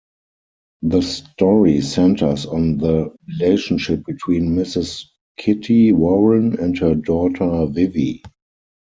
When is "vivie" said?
7.67-8.23